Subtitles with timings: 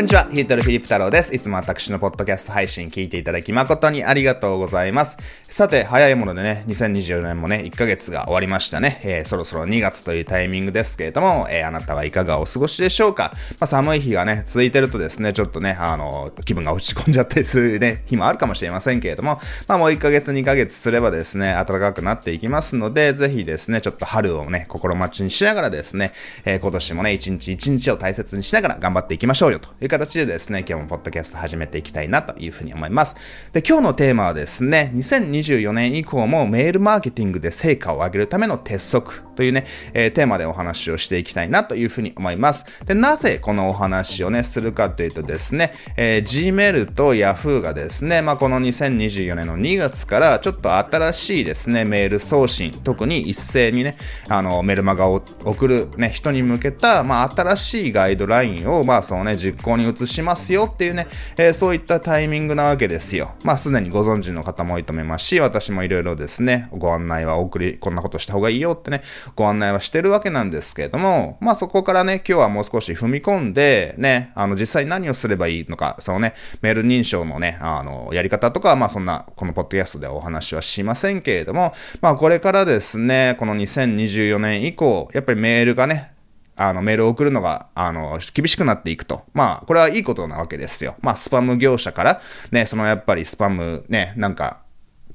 [0.00, 1.36] こんにちは、ヒートルフィリップ太郎です。
[1.36, 5.18] いつも私のポッドキャスト配信聞いていただき誠にありがとうございます。
[5.42, 9.02] さて、早いものでね、2024年もね、1ヶ月が終わりましたね。
[9.04, 13.34] えー、そろそろ2月というタイミングですけれども、えー、あなたはいかがお過ごしでしょうか？
[13.58, 26.14] まあ、寒い日がね、続いてるとですね、ちょっとね、あの、気分が落ち込んじゃったりするね、日もあるかもしれませんけれども、まあ、もう1ヶ月、2ヶ月すればですね、暖かくなっていきますので、ぜひですね、ちょっと春をね、心待ちにしながらですね、
[26.46, 33.16] えー、今年もね、一日一日を大切にしながら頑張っていきましょうよと形でですね、今日もポッドキャスト始めていきたいなというふうに思います。
[33.52, 42.64] で、今日のテーマはですね、2024年以降もメールマーケティングで成果を上げるための鉄則というね、えー、テーマでお話をしていきたいなというふうに思います。
[42.84, 53.96] で、なぜこのお話をね、するかというとですね、えー、Gmail と Yahoo がですね、まあ、この2024年の2月からちょっと新しいですね、メール送信、特に一斉にね、
[54.28, 63.32] あの、メルマガを送るね、人に向けた、まあ、新しいガイドラインを、まあ、そのね、実行に移しますよっていうね、えー、そういったタイミングなわけですよ。
[63.44, 69.02] まあ、すでにご存知の方も多いと思いますし、私もいろいろですね、ご案内はお送り、こんなことした方がいいよってね、
[69.36, 86.12] ご案内はしてるわけなんですけれども、まあ、そこからね、今日はもう少し踏み込んで、ね、あの、実際何をすればいいのか、そのね、メール認証のね、あの、やり方とかは、まあ、そんな、このポッドキャストではお話はしませんけれども、まあ、これからですね、この2024年以降、やっぱりメールがね、
[86.56, 89.24] あの、メールを送るのが、あの、厳しくなっていくと。
[89.32, 90.96] まあ、これはいいことなわけですよ。
[91.00, 92.20] まあ、スパム業者から、
[92.50, 94.58] ね、そのやっぱりスパム、ね、なんか、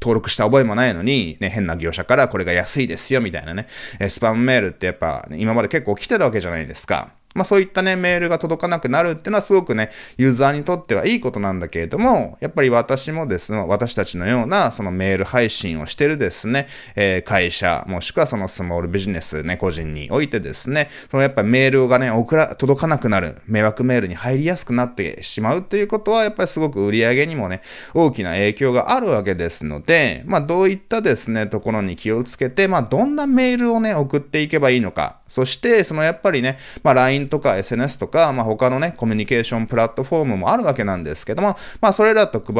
[0.01, 3.67] 登録した覚えもないのに、ね、変な業者からこれが安いですよ、みたいなね、
[4.09, 7.09] スパムメールってやっぱ、今まで結構来てるわけじゃないですか。
[7.35, 27.61] まあそういったね、メールが届かなくなるっていうのはすごくね、ユーザーにとってはいいことなんだけれども、やっぱり私もですね、私たちのようなそのメール配信をしてるですね、えー、会社、もしくはそのスモールビジネスね、個人においてですね、そのやっぱりメールがね、送ら、届かなくなる、迷惑メールに入りやすくなってしまうっていうことは、やっぱりすごく売り上げにもね、
[27.93, 42.53] 大きな影響があるわけですので、まあどういったですね、ところに気をつけて、まあどんなメールをね、送っていけばいいのか、そして、そのやっぱりね、まあ LINE とか SNS とか、まあ他のね、コミュニケーションプラットフォームもあるわけなんですけども、まあそれらと比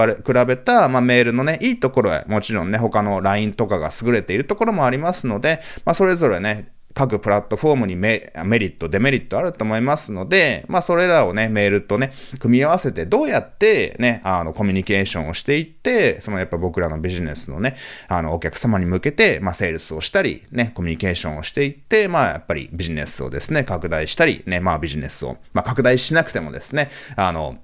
[0.45, 17.75] べた、まあメールのね、いいところへ、もちろんね、他の LINE とかが優れているところもありますので、まあそれぞれね、各プラットフォームにメリット、デメリットあると思いますので、まあそれらをね、メールとね、組み合わせてどうやってね、あの、コミュニケーションをしていって、そのやっぱ僕らのビジネスのね、
[18.07, 27.57] あの、お客様に向けて、まあセールスをしたり、ね、コミュニケーションをしていって、まあやっぱりビジネスをですね、拡大したり、ね、まあビジネスを、まあ拡大しなくてもですね、あの、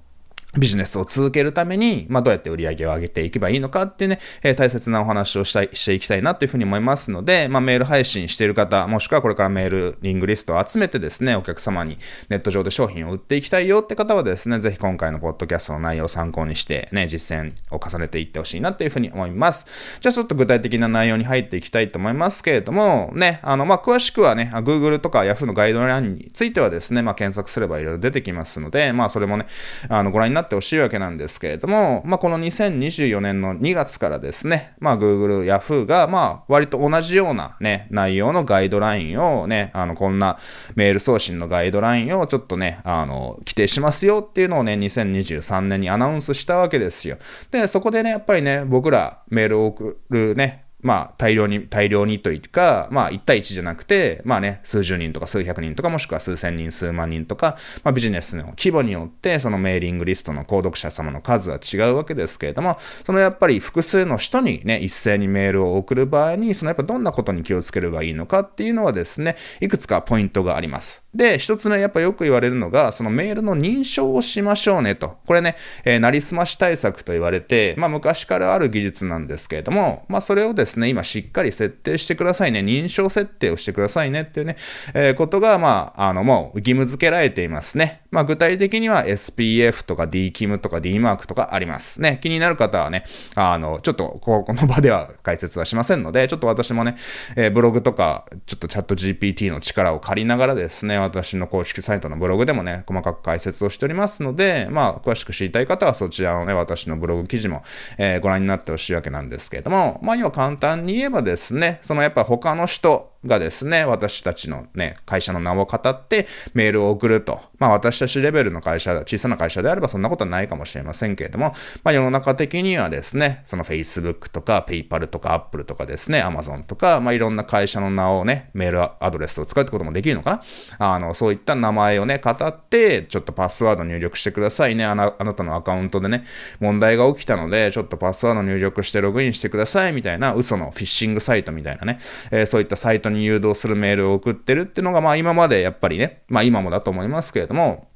[0.58, 11.96] ビジネスを続けるために、まあ、どうやって売り上げを上げていけばいいのかっていうね、えー、大切なお話をしたい、していきたいなというふうに思いますので、まあ、メール配信している方、もしくはこれからメール、リングリストを集めてですね、お客様に
[12.28, 19.64] ネット上で商品を売っていきたいよって方はですね、ぜひ今回のポッドキャストの内容を参考にして、ね、実践を重ねていってほしいなというふうに思います。
[20.00, 29.46] じゃあちょっと具体的な内容に入っていきたいと思いますけれども、ね、あの、まあ、詳しくはね、Google とか Yahoo のガイドラインについてはですね、まあ、検索すればいろいろ出てきますので、まあ、それもね、
[29.88, 40.38] あの、ご覧になってほしいわけなんですけれども、まあ、この2024年の2月からですね、まあ、Google、Yahoo が、まあ、割と同じようなね、内容のガイドラインをね、あの、こんな
[40.74, 47.18] メール送信のガイドラインをちょっとね、あの、規定しますよっていうのをね、2023年にアナウンスしたわけですよ。
[47.50, 71.02] で、そこでね、やっぱりね、僕らメールを送るね、まあ、大量に、大量にというか、まあ、1対1じゃなくて、まあね、数十人とか数百人とか、もしくは数千人、数万人とか、まあ、ビジネスの規模によって、そのメーリングリストの購読者様の数は違うわけですけれども、そのやっぱり複数の人にね、一斉にメールを送る場合に、そのやっぱどんなことに気をつければいいのかっていうのはですね、いくつかポイントがあります。
[71.14, 75.18] で、一つね、やっぱよく言われるのが、そのメールの認証をしましょうねと。
[75.26, 82.60] これね、えー、なりすまし対策と言われて、まあ昔からある技術なんですけれども、まあそれをですね、ね今しっかり設定してくださいね。
[82.60, 84.56] 認証設定をしてくださいねっていうね、
[84.94, 88.01] えー、ことが、まあ、あの、もう義務付けられていますね。
[88.12, 92.20] まあ具体的には SPF とか DKIM とか D マークとかありますね。
[92.22, 93.04] 気になる方はね、
[93.34, 96.96] あの、ちょっとここの場では解説はしませんので、ちょっと私もね、
[97.36, 107.62] えー、ブログとか、ちょっとチャット GPT の力を借りながらですね、私の公式サイトのブログでもね、細かく解説をしておりますので、まあ、詳しく知りたい方はそちらのね、私のブログ記事も、
[107.96, 117.40] えー、ご覧になってほしいわけなんですけれども、まあ、要は簡単に言えばですね、そのやっぱ他の人、がですね、私たちのね、会社の名を語ってメールを送ると。
[117.58, 121.54] まあ私たちレベルの会社、小さな会社であればそんなことはないかもしれませんけれども、
[121.84, 130.42] まあ世の中的にはですね、その Facebook とか PayPal とか Apple とかですね、Amazon とか、まあいろんな会社の名をね、メールアドレスを使うってこともできるのか
[130.78, 134.84] なあの、そういった名前をね、語って、ちょっとパスワード入力してくださいね。
[134.84, 136.24] あなあなたのアカウントでね、
[136.60, 147.91] 問題が起きたので、ちょっとパスワード入力してログインしてくださいみたいな嘘のフィッシングサイトみたいなね、えー、そういったサイトに誘導するメールを送ってるっていうのが、まあ今までやっぱりね、まあ今もだと思いますけれども、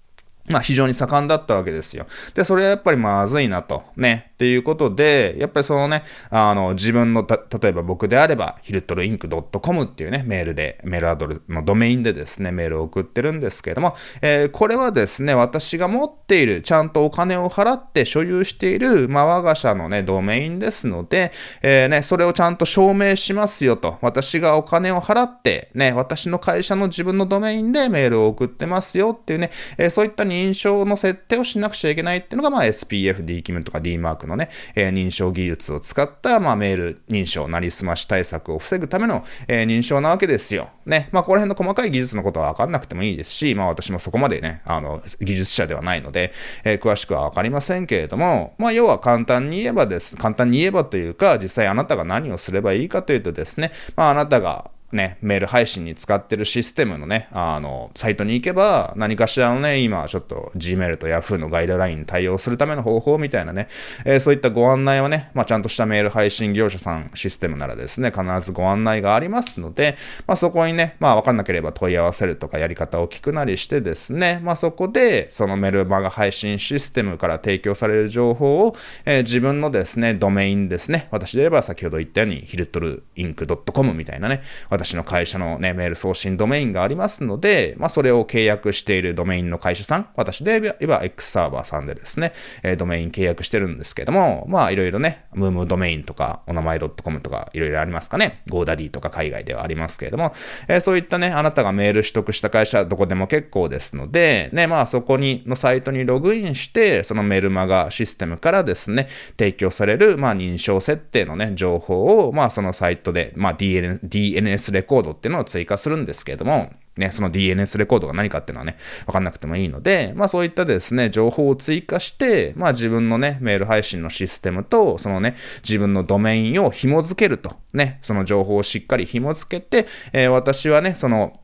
[0.48, 2.06] まあ非常に盛んだったわけですよ。
[2.34, 3.84] で、それはやっぱりまずいなと。
[3.96, 4.32] ね。
[4.36, 21.32] っていうことで、やっぱりそのね、あの、自分のた、例えば僕であれば、ヒルトルインク .com っていうね、メールで、メールアドレスのドメインでですね、メールを送ってるんですけれども、えー、これはですね、私が持っている、ちゃんとお金を払って所有している、まあ我が社のね、ドメインですので、
[21.62, 23.96] えー、ね、それをちゃんと証明しますよと。
[24.02, 40.70] 私がお金を払って、ね、私の会社の自分のドメインでメールを送ってますよっていうね、えー、そういった認認証の設定をしなくちゃいけないっていうのが、まあ SPF、D キムとか D マークのね、えー、認証技術を使った、まあメール認証、なりすまし対策を防ぐための、えー、認証なわけですよ。
[40.84, 41.08] ね。
[41.12, 46.32] まあこの辺の細かい技術のことはわかんなくてもいいですし、まあ私もそこまでね、あの、技術者ではないので、
[46.64, 50.16] えー、詳しくはわかりませんけれども、まあ要は簡単に言えばです。
[50.16, 63.68] 簡単に言えばというか、実際あなたが何をすればいいかというとですね、まああなたがね、メール配信に使ってるシステムのね、あの、サイトに行けば、何かしらのね、今、ちょっと Gmail と Yahoo のガイドラインに対応するための方法みたいなね、
[64.04, 69.96] えー、そういったご案内をね、まあ、ちゃんとしたメール配信業者さん、システムならですね、必ずご案内がありますので、
[70.26, 84.42] まあ、そこにね、まあ、わかんなければ問い合わせるとかやり方を聞くなりしてですね、まあ、そこで、そのメルマガ配信システムから提供される情報を、えー、自分のですね、ドメインですね、私で言えば先ほど言ったように、ヒルトルインク .com みたいなね、
[84.76, 92.32] 私の会社のね、メール送信ドメインがありますので、まあ、それを契約しているドメインの会社さん、私で言えば X サーバーさんでですね、
[92.62, 98.42] え、ドメイン契約してるんですけども、まあ、いろいろね、ムームドメインとか、お名前 .com とか、いろいろありますかね。
[98.48, 100.34] GoDaddy とか海外ではありますけれども、
[100.68, 109.08] え、そういったね、あなたがメール取得した会社、どこでも結構ですので、ね、まあ、そこに、のサイトにログインして、そのメルマガシステムからですね、
[109.38, 131.40] 提供される、まあ、認証設定のね、情報を、まあ、そのサイトで、まあ、DN DNS レコードっていうのを追加するんですけれども、ね、その DNS レコードが何かっていうのはね、わかんなくてもいいので、まあそういったですね、情報を追加して、まあ自分のね、メール配信のシステムと、そのね、自分のドメインを紐付けると、ね、その情報をしっかり紐付けて、えー、私はね、その、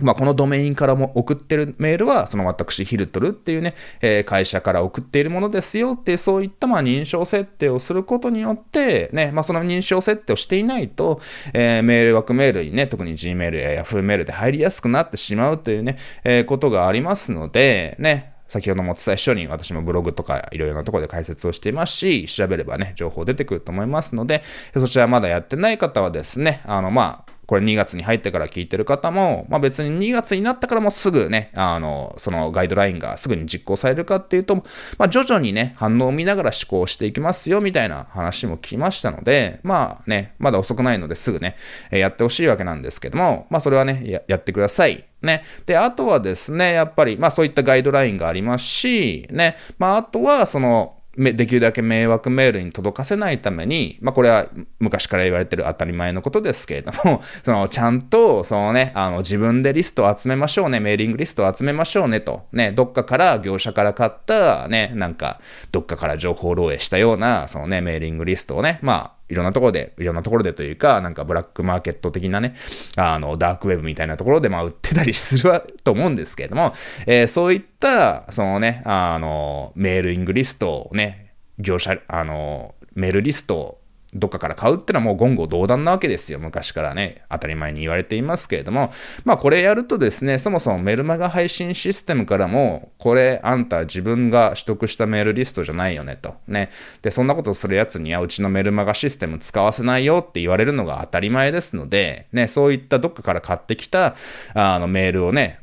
[0.00, 11.20] まあ、このドメインからも送ってるメールは、その私、ヒルトルっていうね、えー、会社から送っているものですよって、そういったま認証設定をすることによって、ね、まあ、その認証設定をしていないと、
[11.52, 24.42] えー、メール枠メールにね、特に Gmail や Yahoo メールで入りやすくなってしまうというね、えー、ことがありますので、ね、先ほどもお伝えしたように、私もブログとかいろいろなところで解説をしていますし、調べればね、情報出てくると思いますので、
[24.74, 34.54] そちらまだやってない方はですね、あの、まあ、これ2月に入ってから聞いてる方も、まあ別に2月になったからもすぐね、あの、そのガイドラインがすぐに実行されるかっていうと、
[34.98, 41.56] まあ徐々にね、反応を見ながら試行していきますよみたいな話も聞きましたので、まあね、まだ遅くないのですぐね、
[41.90, 45.04] やってほしいわけなんですけども、まあそれはね、ややってください。
[45.20, 45.42] ね。
[45.66, 49.56] で、あとはですね、やっぱり、まあそういったガイドラインがありますし、ね。
[49.76, 54.46] まああとは、その、できるだけ迷惑メールに届かせないために、まあこれは
[54.78, 65.40] 昔から言われてる当たり前のことですけれども、 そのちゃんと、そのね、あの自分でリストを集めましょうね、メーリングリストを集めましょうねと、ね、どっかから業者から買ったね、なんか、
[65.72, 72.54] どっかから情報漏洩したような、そのね、メーリングリストをね、まあ、いろんなところで、いろんなところでというか、なんかブラックマーケット的なね、
[72.96, 76.72] あの、ダークウェブみたいなところで、まあ、売ってたりするわと思うんですけれども、
[77.06, 83.79] えー、そういった、そのね、あの、メールイングリストをね、業者、あの、メールリストを
[84.12, 86.40] どっかから買うってのはもう言語道断なわけですよ。
[86.40, 88.92] 昔からね、当たり前に言われていますけれども、
[89.24, 96.34] まあこれやるとですね、そもそもメルマガ配信システムからも、これあんた自分が取得したメールリストじゃないよねと。
[96.48, 96.70] ね。
[97.02, 104.16] で、そんなことするやつにはうちのメルマガシステム使わせないよって言われるのが当たり前ですので、ね、そういったどっかから買ってきた、
[104.54, 105.60] あのメールをね、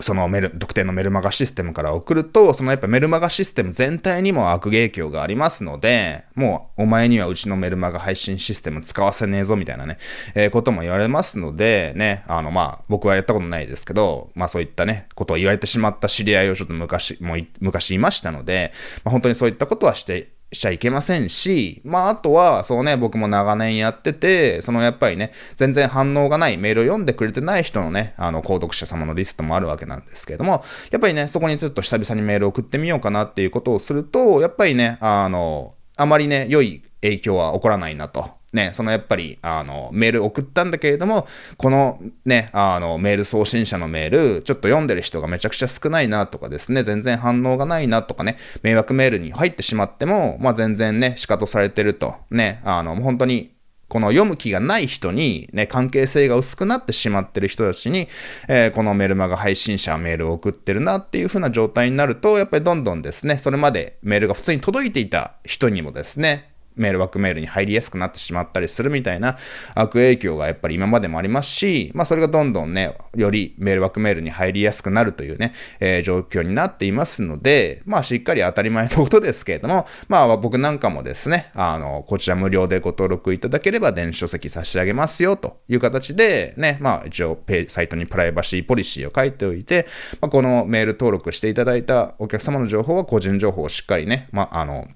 [0.00, 9.98] そのメル、特定のメルマガシステムから送ると、そのやっぱメルマガシステム全体にも悪影響がありますので、もうお前にはうちのメルマガ配信システム使わせねえぞみたいなね、
[10.34, 18.72] えー、ことも言われますので、ね、あのまあ僕はやったことないですけど、まあそういったね、ことを言われてしまった知り合いをちょっと昔、もう昔いましたので、
[19.02, 38.30] まあ、本当にそういったことはしてしちゃいけませんし、まあ、あとは、そうね、僕も長年やってて、そのやっぱりね、全然反応がないメールを読んでくれてない人のね、あの、購読者様のリストもあるわけなんですけれども、やっぱりね、そこにちょっと久々にメールを送ってみようかなっていうことをすると、やっぱりね、あの、あまりね、良い影響は起こらないなと。
[38.56, 52.16] ね、そのやっぱり、あの、メール送ったんだけれども、このね、あの、メール送信者のメール、ちょっと読んでる人がめちゃくちゃ少ないなとかですね、全然反応がないなとかね、迷惑メールに入ってしまっても、まあ全然ね、仕方されてると。
[52.30, 53.56] ね、あの、本当に
[53.88, 58.08] この読む気がない人に、ね、関係性が薄くなってしまってる人たちに、
[58.48, 69.36] えー、このメルマガ配信者メールを送ってるなっていう風な状態になると、やっぱりどんどんですね、それまでメールが普通に届いていた人にもですね、メール枠メールに入りやすくなってしまったりするみたいな
[69.74, 89.86] 悪影響がやっぱり今までもありますし、まあそれがどんどんね、よりメール枠メールに入りやすくなるというね、えー、状況になっていますので、まあしっかり当たり前のことですけれども、まあ僕なんかもですね、あの、こちら無料でご登録いただければ電子書籍差し上げますよという形でね、まあ一応ペサイトにプライバシーポリシーを書いておいて、
[90.20, 94.86] まあ、このメール登録していただいたお客様の情報は個人情報をしっかりね、まああの、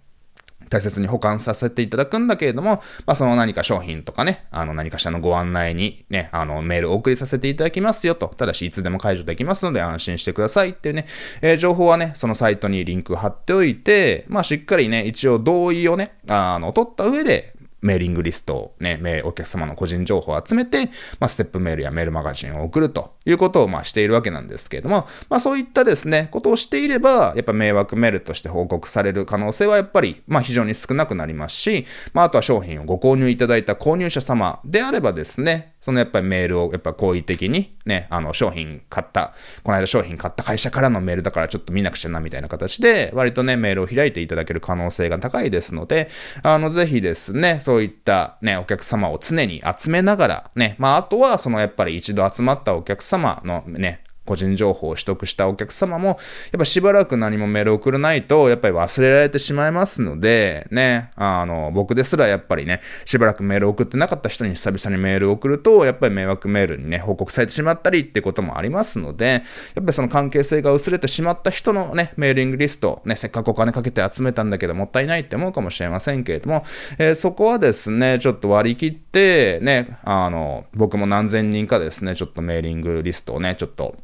[0.71, 11.07] 大切に保管させていただくんだけれども、まあ、その何か商品とかね、あの何かしらのご案内にね、あのメールを送りさせていただきますよと、ただしいつでも解除できますので安心してくださいっていうね、
[11.43, 20.87] えー、情報はね、そのサイトにリンク貼っておいて、まあ、しっかりね、一応同意をね、あの、取った上で、メーリングリストをね、お客様の個人情報を集めて、
[21.19, 46.09] まあ、ステップメールやメールマガジンを送るということを、まあ、しているわけなんですけれども、まあ、そういったですね、ことをしていれば、やっぱ迷惑メールとして報告される可能性はやっぱり、まあ、非常に少なくなりますし、まあ、あとは商品をご購入いただいた購入者様であればですね、そのやっぱりメールをやっぱ好意的にね、あの商品買った、この間商品買った会社からのメールだからちょっと見なくちゃなみたいな形で、割とね、メールを開いていただける可能性が高いですので、
[46.43, 56.19] あの、ぜひですね、そういったね、お客様を常に集めながら、ね、まあ、あとはそのやっぱり一度集まったお客様のね、個人情報を取得したお客様も、やっ
[56.59, 69.43] ぱしばらく何もメール送らないと、やっぱり忘れられてしまいますので、ね、あの、僕ですらやっぱりね、しばらくメール送ってなかった人に久々にメール送ると、やっぱり迷惑メールにね、報告されてしまったりってこともありますので、やっ
[69.75, 76.65] ぱりその関係性が薄れてしまった人のね、メーリングリスト、ね、せっかくお金かけて集めたんだけどもったいないって思うかもしれませんけれども、
[76.99, 83.97] えー、そこはですね、ちょっと割り切って、ね、あの、僕も何千人かですね、ちょっとメーリングリストをね、ちょっと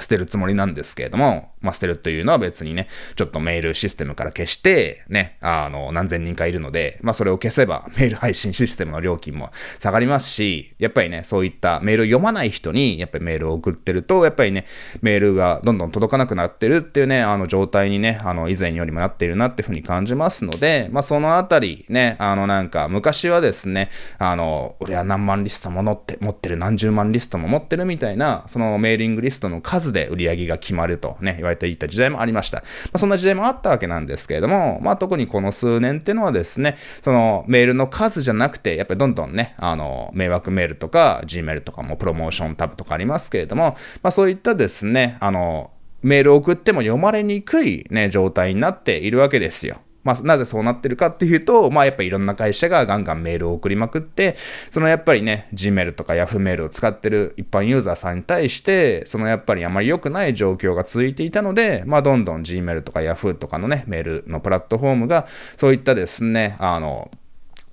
[0.00, 2.86] 捨てるつもりなんですけれども、まあ、捨てるというのは別にね、
[3.16, 14.66] ちょっとメールシステムから消して、ね、あの、何千人かいるので、まあ、それを消せばメール配信システムの料金も下がりますし、やっぱりね、そういったメールを読まない人に、やっぱりメールを送ってると、やっぱりね、
[15.00, 32.58] メールがどんどん届かなくなってるっていうね、あの状態にね、あの、以前よりもなっているなっていうふうに感じますので、まあ、そのあたりね、あの、なんか、昔はですね、あの、俺は何万リストも持って、持ってる、何十万リストも持ってるみたいな、そのメーリングリストの数数で売り上げが決まるとね、言われていた時代もありました。
[32.58, 32.62] ま
[32.94, 45.70] あ、そんな時代もあったわけなんですけれども、まあ特にこの数年っていうのはですね、そのメールの数じゃなくて、やっぱりどんどんね、あの、迷惑メールとか Gmail とかもプロモーションタブとかありますけれども、まあそういったですね、あの、
[46.02, 49.80] メールを送っても読まれにくいね、状態になっているわけですよ。
[50.06, 54.36] まあ、なぜそうなってるかっていうと、まあ、やっぱいろんな会社がガンガンメールを送りまくって、
[54.70, 67.10] そのやっぱりね、Gmail とか Yahoo メールを使ってる一般ユーザーさんに対して、そのやっぱりあまり良くない状況が続いていたので、まあ、どんどん Gmail とか Yahoo とかのね、メールのプラットフォームが、そういったですね、あの、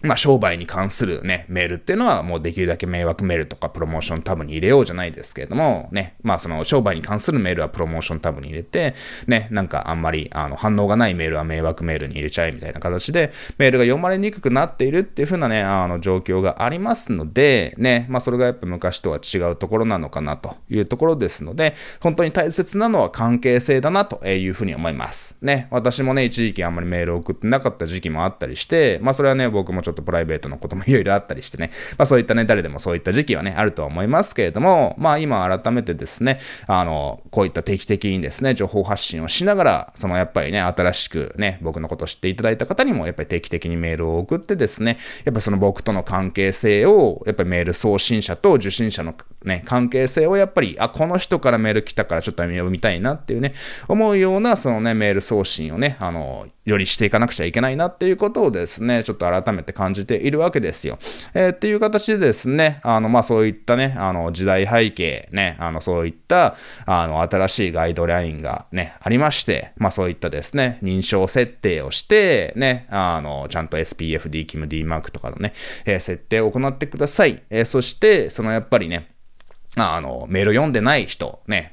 [0.03, 8.95] まあ、商売に関するね、メールっていうのはもうできるだけ迷惑メールとかプロモーションタブに入れようじゃないですけれども、ね、まあその商売に関するメールはプロモーションタブに入れて、
[9.27, 25.36] ね、なんかあんまりあの反応がないメールは迷惑メールに入れちゃえみたいな形で、メールが読まれにくくなっているっていう風なね、あの状況がありますので、ね、まあそれがやっぱ昔とは違うところなのかなというところですので、本当に大切なのは関係性だなというふうに思います。
[25.41, 53.53] ね、私もね、一時期あんまりメールを送ってなかった時期もあったりして、まあそれはね、僕もちょっとっとプライベートのこともいろいろあったりしてね、 まあそういったね、誰でもそういった時期はね、あるとは思いますけれども、まあ今改めてですね、あの、こういった定期的にですね、情報発信をしながら、そのやっぱりね、新しくね、僕のことを知っていただいた方にも、やっぱり定期的にメールを送ってですね、やっぱその僕との関係性を、やっぱりメール送信者と受信者のね、関係性をやっぱり、あ、この人からメール来たからちょっと読みたいなっていうね、
[53.88, 60.98] 思うような、そのね、メール送信をね、あの、よりしていかなくちゃいけないなっていうことをですね、ちょっと改めて感じているわけですよ。
[61.34, 66.55] えー、っていう形でですね、あの、まあ、そういったね、あの、時代背景、ね、あの、そういった、
[66.86, 75.53] あの、新しいガイドラインがね、ありまして、まあ、そういったですね、認証設定をして、ね、あの、ちゃんと SPF、DKIM、DMARC とかのね、
[75.86, 77.41] えー、設定を行ってください。
[77.50, 79.10] えー、そして、そのやっぱりね、
[79.75, 81.72] あの、メール読んでない人、ね、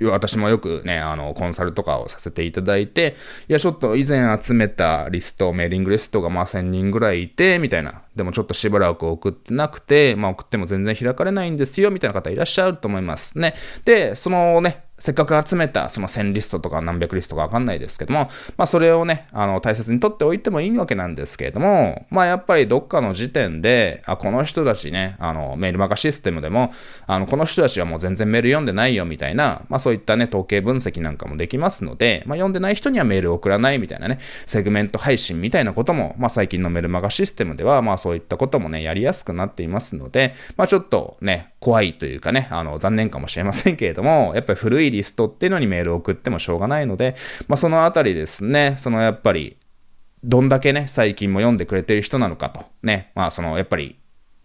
[0.00, 3.16] 私もよくね、あの、コンサルとかをさせていただいて、
[3.48, 8.02] いや、ちょっと以前集めたリスト、メーリングリストがまあ1000人ぐらいいて、みたいな。
[8.14, 13.54] でもちょっとしばらく送ってなくて、まあ送っても全然開かれないんですよ、みたいな方いらっしゃると思いますね。
[13.84, 26.72] で、そのね、せっかく集めたその1000リストとか何百リストかわかんないですけども、まあそれをね、あの大切に取っておいてもいいわけなんですけれども、まあやっぱりどっかの時点で、あ、この人たちね、あのメールマガシステムでも、
[27.06, 47.16] あのこの人たちはもう全然メール読んでないよみたいな、まあそういったね、統計分析なんかもできますので、まあ読んでない人にはメールを送らないみたいなね、セグメント配信みたいなことも、まあ最近のメルマガシステムでは、まあそういったこともね、やりやすくなっていますので、まあちょっとね、怖いというかね、あの残念かもしれませんけれども、 やっぱり古いリストっていうのにメールを送ってもしょうがないので、
[47.48, 49.56] まあ、そのあたりですね、そのやっぱり、
[50.24, 52.64] どんだけね、最近も読んでくれてる人なのかと。
[52.82, 53.97] ね、まあその、やっぱり、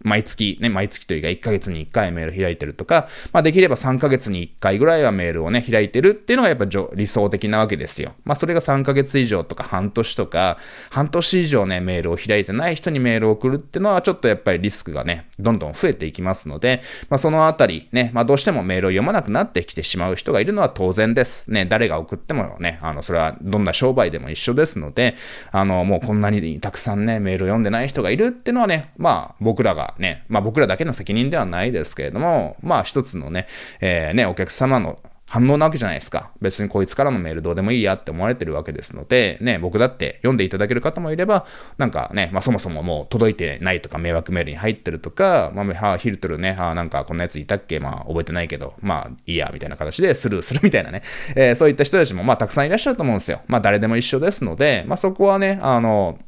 [0.04, 8.14] 毎月、ね、毎月というか1ヶ月に1回メール開いてるとか、まあできれば3ヶ月に1回ぐらいはメールをね、開いてるっていうのがやっぱ理想的なわけですよ。
[8.24, 10.58] まあそれが3ヶ月以上とか半年とか、
[10.90, 21.50] 半年以上ね、メールを開いてない人にメールを送るっていうのはちょっとやっぱりリスクがね、どんどん増えていきますので、まあそのあたりね、まあどうしてもメールを読まなくなってきてしまう人がいるのは当然です。
[21.50, 25.16] ね、誰が送ってもね、あの、それはどんな商売でも一緒ですので、
[25.50, 33.46] あの、もうこんなにたくさんね、メールを読んでない人がいるっていうのはね、まあ僕らがね、まあ僕らだけの責任ではないですけれども、まあ一つのね、
[33.80, 36.30] えー、ね、お客様の反応なわけじゃないですか。
[36.40, 41.46] 別にこいつからのメールどうでもいいやって思われてるわけですので、ね、僕だって読んでいただける方もいれば、
[41.78, 51.02] なんかね、まあそもそももう届いてないとか迷惑メールに入ってるとか、まあ、はヒルトルね、あなんかこんなやついたっけまあ覚えてないけど、まあいいや、みたいな形でスルーするみたいなね、
[51.34, 53.40] えー、そういった人たちもまあたくさんいらっしゃると思うんですよ。
[53.48, 56.18] まあ誰でも一緒ですので、まあそこはね、あの、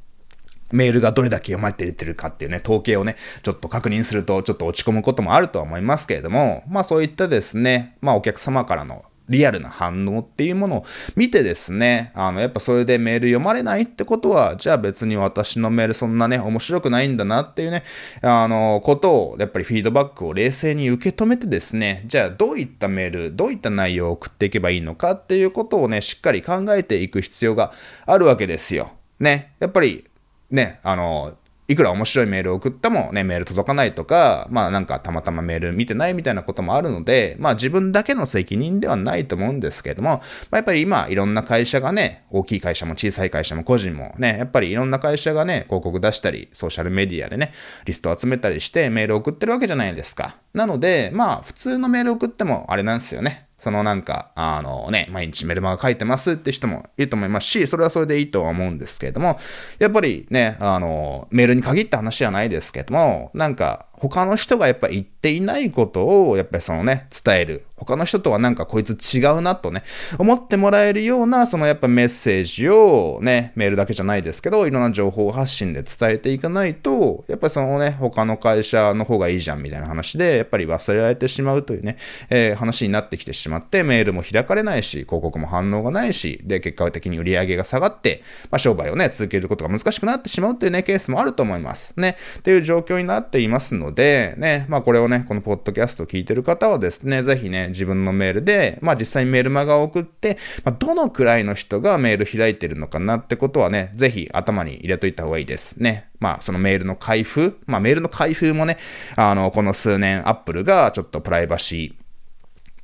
[0.73, 10.85] メールがどれだけ読まれてるかっていうね、統計をね、ちょっと確認するとちょっと落ち込むこともあるとは思いますけれども、まあそういったですね、まあお客様からのリアルな反応っていうものを
[11.17, 17.83] 見てですね、あの、やっぱそれでメール読まれないってことは、じゃあ別に私のメールそんなね、面白くないんだなっていうね、
[18.23, 27.73] あの、ことを、やっぱりフィードバックを冷静に受け止めてですね、じゃあどういったメール、どういった内容を送っていけばいいのかっていうことをね、しっかり考えていく必要が
[28.07, 28.93] あるわけですよ。
[29.19, 29.55] ね。
[29.59, 30.05] やっぱり
[30.51, 31.37] ね、あの、
[31.69, 40.21] いくら面白いメールを送ってもね、メール届かないとか、まあなんかたまたまメール見てないみたいなこともあるので、まあ自分だけの責任ではないと思うんですけれども、ま
[40.53, 47.53] あやっぱり今いろんな会社がね、大きい会社も小さい会社も個人もね、やっぱりいろんな会社がね、広告出したり、ソーシャルメディアでね、
[47.85, 50.37] リストを集めたりしてメールを送ってるわけじゃないですか。
[50.55, 53.46] なので、まあ普通のメール送ってもあれなんですよね。
[53.67, 59.41] そのなんか、あのね、毎日メルマガ書いてますって人もいると思いますし、それはそれでいいとは思うんですけれども、
[59.81, 67.67] やっぱりね、あの、メールに限った話じゃないですけども、なんか、他の人がやっぱ言っていないことを、やっぱりそのね、伝える。
[67.77, 69.83] 他の人とはなんかこいつ違うなとね、
[70.19, 81.99] 思ってもらえるような、そのやっぱメッセージをね、メールだけじゃないですけど、いろんな情報発信で伝えていかないと、やっぱりそのね、他の会社の方がいいじゃんみたいな話で、やっぱり忘れられてしまうというね、
[82.31, 91.93] えー、話になってきてしまって、メールも開かれないし、広告も反応がないし、で、結果的に売り上げが下がって、まあ商売をね、続けることが難しくなってしまうっていうね、ケースもあると思います。
[91.97, 92.17] ね。
[92.39, 106.11] っていう状況になっていますので、のでね、まあこれをね、このポッドキャスト聞いてる方はですね、ぜひね、自分のメールで、まあ実際にメールマガを送って、まあ、どのくらいの人がメール開いてるのかなってことはね、ぜひ頭に入れといた方がいいですね。
[106.19, 108.79] まあそのメールの開封、まあメールの開封もね、
[109.15, 111.97] あの、この数年アップルがちょっとプライバシ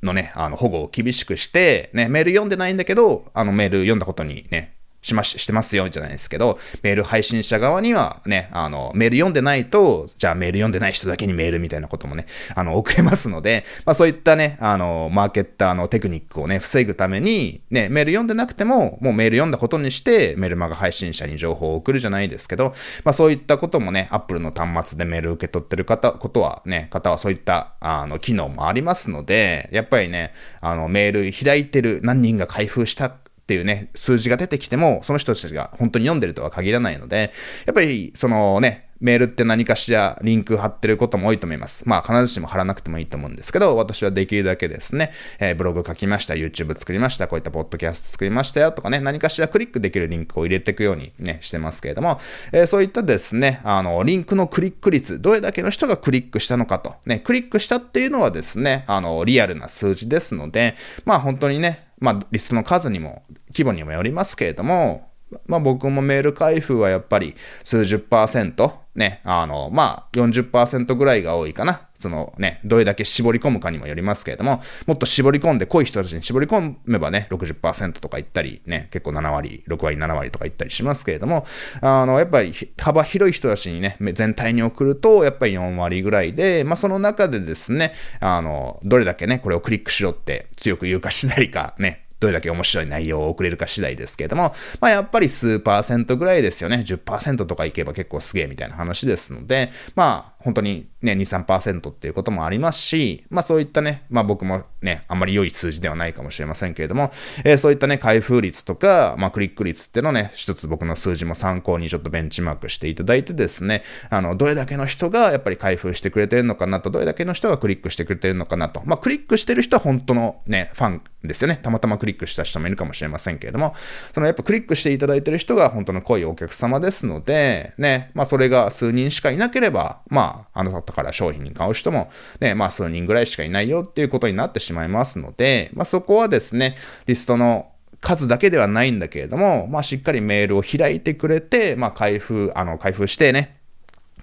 [0.01, 4.72] ーのね、あの、保護を厳しくして、ね、メール読んでないんだけど、あのメール読んだことにね、
[5.03, 33.11] しまし、してますよ、じゃないですけど、メール配信者側にはね、あの、メール読んでないと、じゃあメール読んでない人だけにメールみたいなこともね、あの、 送れますので、まあそういったね、あの、マーケッターのテクニックをね、防ぐために、ね、メール読んでなくても、もうメール読んだことにして、メルマガ配信者に情報を送るじゃないですけど、まあそういったこともね、アップルの端末でメール受け取ってる方、ことはね、方はそういった、あの、機能もありますので、やっぱりね、あの、メール開いてる何人が開封した
[33.53, 37.31] っていうね、数字が出てきても、その人たちが本当に読んでるとは限らないので、
[37.67, 41.83] やっぱり、そのね、メールって何かしらリンク貼ってることも多いと思います。
[41.85, 52.21] まあ必ずしも貼らなくてもいいと思うんですけど、私はできるだけですね、えー、ブログ書きました、YouTube 作りました、こういったポッドキャスト作りましたよとかね、何かしらクリックできるリンクを入れていくようにね、してますけれども、
[52.53, 65.09] えー、そういったですね、あの、リンクのクリック率、どれだけの人がクリックしたのかと、ね、クリックしたっていうのはですね、あの、リアルな数字ですので、まあ本当にね、まあリストの数にも、規模にもよりますけれども、
[65.47, 71.87] まあ僕もメール開封はやっぱり数十パーセント、ね、あの、まあ40%ぐらいが多いかな。
[72.03, 81.45] そのね、どれだけ絞り込むかにもよりますけれども、もっと絞り込んで濃い人たちに絞り込めばね、60%とかいったり、ね、結構7割、6割、7割とかいったりしますけれども、
[81.79, 96.85] あの、やっぱり幅広い人たちにね、全体に送ると、やっぱり4割ぐらいで、まあその中でですね、あの、どれだけね、これをクリックしろって強く言うかしないか、ね、どれだけ面白い内容を送れるか次第ですけれども、まあやっぱり数パーセントぐらいですよね。
[96.87, 107.11] 10%とかいけば結構すげえみたいな話ですので、まあ本当にね、2、3%っていうこともありますし、まあそういったね、まあ僕もね、あんまり良い数字ではないかもしれませんけれども、
[107.45, 121.59] えー、そういったね、開封率とか、まあクリック率っていうのをね、一つ僕の数字も参考にちょっとベンチマークしていただいてですね、あの、どれだけの人がやっぱり開封してくれてるのかなと、どれだけの人がクリックしてくれてるのかなと、まあクリックしてる人は本当のね、ファンですよね。
[121.61, 123.73] たまたまクリックした人もいるかもしれませんけれども、
[124.13, 143.62] そのやっぱクリックしていただいてる人が本当の濃いお客様ですので、ね、まあそれが数人しかいなければ、まあ、あの方から商品に買う人も、ね、まあ数人ぐらいしかいないよっていうことになってしまいますので、まあそこはですね、リストの数だけではないんだけれども、まあしっかりメールを開いてくれて、まあ開封、あの、開封してね、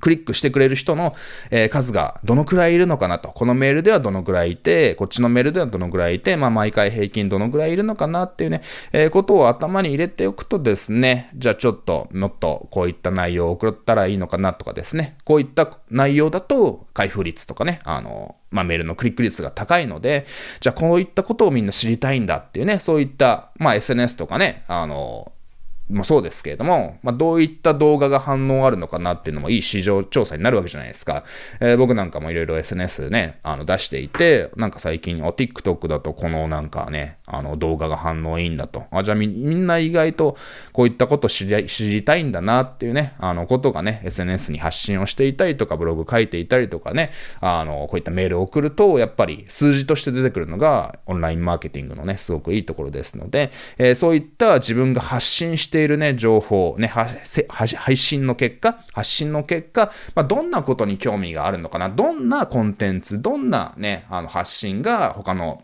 [0.00, 1.14] クリックしてくれる人の、
[1.50, 3.28] え、数がどのくらいいるのかなと。
[3.28, 20.26] このメールではどのくらいいて、こっちのメールではどのくらいいて、まあ毎回平均どのくらいいるのかなっていうね、えー、ことを頭に入れておくとですね、じゃあちょっともっとこういった内容を送ったらいいのかなとかですね、こういった内容だと開封率とかね、あの、まあメールのクリック率が高いので、
[20.60, 25.32] じゃあこういったことをみんな知りたいんだっていうね、そういった、まあ SNS とかね、あの、
[25.90, 31.24] もそうですけれども、まあ、どういった動画が反応あるのかなっていうのもいい市場調査になるわけじゃないですか。
[31.60, 38.84] えー、僕なんかもいろいろ SNS ね、あの出していて、なんか最近、あ、TikTok だとこのなんかね、あの動画が反応いいんだと。
[38.90, 40.36] あ、じゃあみんな意外と
[40.72, 65.62] こういったこと知り知りたいんだなっていうね、あのことがね、SNS に発信をしていたりとか、ブログ書いていたりとかね、あの、こういったメールを送ると、やっぱり数字として出てくるのがオンラインマーケティングのね、すごくいいところですので、えー、そういった自分が発信してているね、情報、ね、配信の結果、発信の結果、まあ、どんなことに興味があるのかな、どんなコンテンツ、どんなね、あの発信が他の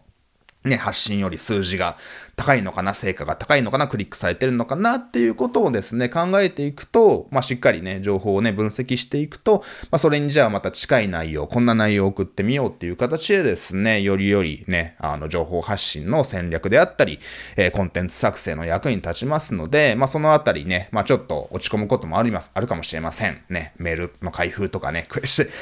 [0.66, 1.96] ね、発信より数字が
[2.36, 17.20] 高いのかな、成果が高いのかな、クリックされてるのかなっていうことをですね、考えていくと、まあ、しっかりね、情報をね、分析していくと、まあ、それにじゃあまた近い内容、こんな内容を送ってみようっていう形でですね、よりよりね、あの、情報発信の戦略であったり、
[17.56, 23.40] えー、コンテンツ作成の役に立ちますので、まあ、そのあたりね、まあ、ちょっと落ち込むこともあります、あるかもしれません。
[23.48, 25.08] ね、メールの開封とかね、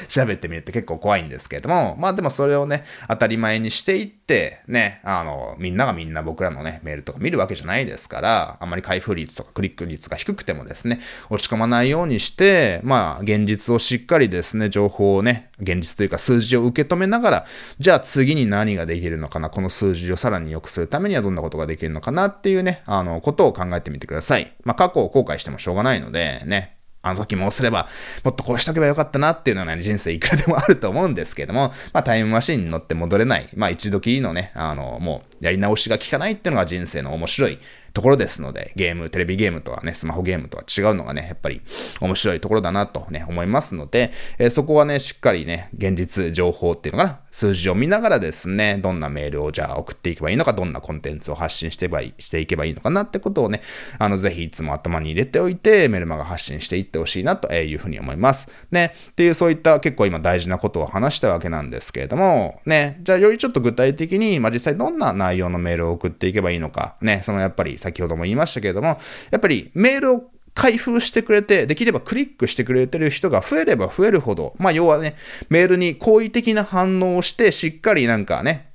[0.09, 17.45] 調べてみるって結構怖いんですけれども、まあ、でもそれをね、当たり前にしていって、ってね、あの、みんながみんな僕らのね、メールとか見るわけじゃないですから、あまり開封率とかクリック率が低くてもですね、落ち込まないようにして、まあ、現実をしっかりですね、情報をね、現実というか数字を受け止めながら、
[17.77, 24.51] じゃあ次に何ができるのかな、この数字をさらに良くするためにはどんなことができるのかなっていうね、あの、ことを考えてみてください。
[24.63, 27.87] まあ、過去を後悔してもしょうがないので、ね、あの時もすれば、
[28.23, 37.59] もっとこうしとけばよかったなっていうのはね、人生いくらでもあると思うんですけども、まあタイムマシンに乗って戻れない、まあ一度きりのね、あの、もうやり直しが効かないっていうのが人生の面白い
[37.95, 41.61] ところですので、ゲーム、テレビゲームとはね、スマホゲームとは違うのがね、やっぱり
[42.01, 53.61] 面白いところだなとね、思いますので、えー、そこはね、しっかりね、現実情報っていうのかな、数字を見ながらですね、どんなメールをじゃあ送っていけばいいのか、どんなコンテンツを発信してばいしていけばいいのかなってことをね、
[53.97, 58.49] あの、ぜひいつも頭に入れておいて、メルマガ発信していってほしいなというふうに思います。
[58.71, 68.99] ね、っていうそういった結構今大事なことを話したわけなんですけれども、ね、じゃあよりちょっと具体的に、まあ、実際どんな内容のメールを送っていけばいいのか、ね、そのやっぱり先ほども言いましたけれども、
[69.31, 70.23] やっぱりメールを
[70.55, 75.15] 開封してくれて、できればクリックしてくれてる人が増えれば増えるほど、まあ要はね、
[75.49, 78.71] メールに好意的な反応をして、しっかりなんかね、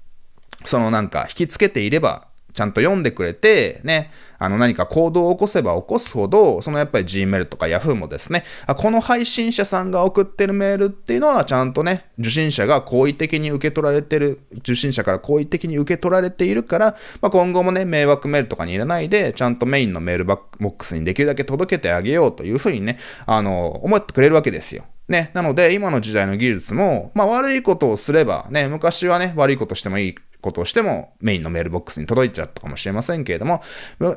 [0.64, 2.28] そのなんか引きつけていれば、
[2.60, 24.84] ちゃんと読んでくれて、ね、あの何か行動を起こせば起こすほど、そのやっぱり Gmail とか Yahoo もですね、あこの配信者さんが送ってるメールっていうのはちゃんとね、受信者が好意的に受け取られてる、受信者から好意的に受け取られているから、まあ、今後もね、迷惑メールとかに入れないで、ちゃんとメインのメールボックスにできるだけ届けてあげようというふうにね、あの、思ってくれるわけですよ。
[25.08, 25.30] ね。
[25.32, 33.62] なので、今の時代の技術も、まあ悪いことをすれば、ね、昔はね、悪いことしてもいいことをしてもメインのメールボックスに届いちゃったかもしれませんけれども、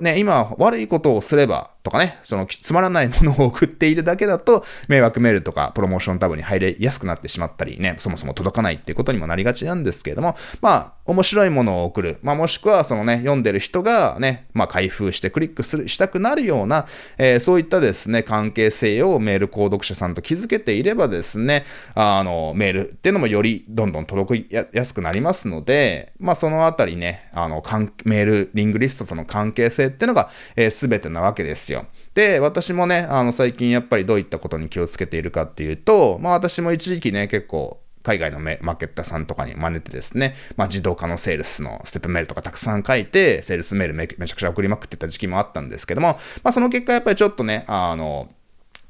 [0.02, 12.18] ね、今悪いことをすればとかね、そのつまらないものを送っているだけだと、迷惑メールとかプロモーションタブに入れやすくなってしまったりね、そもそも届かないっていうことにもなりがちなんですけれども、まあ、面白いものを送る。
[12.22, 16.86] まあ、もしくはそのね、読んでる人がね、まあ、開封してクリックする、したくなるような、
[17.18, 27.62] えー、そういったですね、関係性をメール購読者さんと築けていればですね、あの、メールっていうのもよりどんどん届きやすくなりますので、まあ、そのあたりね、あの、
[28.06, 31.86] メール、リングリストとの関係性っていうのが、えー、全てなわけですよ。
[32.14, 48.30] で、私もね、あの、最近やっぱりどういったことに気をつけているかっていうと、まあ私も一時期ね、結構、海外のマーケッターさんとかに真似てですね、まあ、自動化のセールスのステップメールとかたくさん書いて、セールスメールめちゃくちゃ送りまくってた時期もあったんですけども、まあ、その結果やっぱりちょっとね、あの、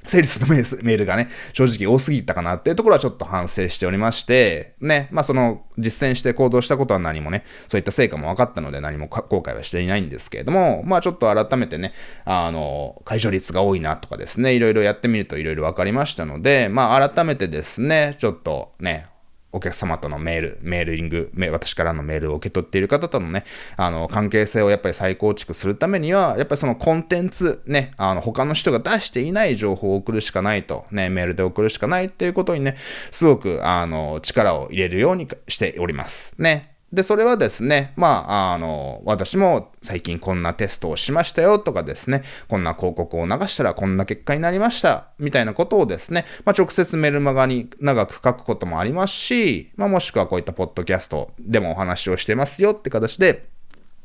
[0.06, 11.94] セールスのメールがね、正直多すぎたかなっていうところはちょっと反省しておりまして、ね、まあその実践して行動したことは何もね、そういった成果も分かったので何も後悔はしていないんですけれども、まあちょっと改めてね、
[12.26, 19.08] あの、解除率が多いなとかですね、いろいろやってみるといろいろ分かりましたので、まあ改めてですね、ちょっとね、
[19.54, 23.46] お客様とのメール、メールリング、私からのメールを受け取っている方とのね、
[23.78, 32.76] あの、関係性をやっぱり再構築するためには、やっぱりそのコンテンツ、ね、あの、他の人が出していない情報を送るしかないと、ね、メールで送るしかないっていうことにね、
[33.12, 36.34] すごく、あの、力を入れるようにしております。
[36.39, 36.73] ね。
[36.93, 53.47] で、それはですね、まあ、あの、私も最近こんなテストをしましたよとかですね、こんな広告を流したらこんな結果になりました、みたいなことをですね、まあ、直接メルマガに長く書くこともありますし、まあ、もしくはこういったポッドキャストでもお話をしてますよって形で、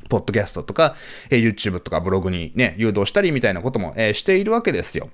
[0.09, 0.96] ポッドキャストとか、
[1.29, 5.11] え YouTube とかブログにね、誘導したりみたいなことも、えー、しているわけですよ。